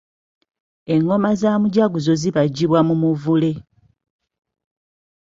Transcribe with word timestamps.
Engoma 0.93 1.29
za 1.41 1.51
mujaguzo 1.61 2.11
zibajjibwa 2.21 2.79
mu 2.87 2.95
muvule. 3.01 3.51